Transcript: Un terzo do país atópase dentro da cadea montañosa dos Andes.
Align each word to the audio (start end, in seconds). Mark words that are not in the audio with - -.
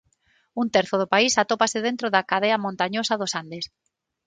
Un 0.61 0.67
terzo 0.75 0.95
do 1.01 1.11
país 1.13 1.33
atópase 1.35 1.79
dentro 1.87 2.07
da 2.15 2.27
cadea 2.31 2.61
montañosa 2.65 3.13
dos 3.21 3.31
Andes. 3.41 3.65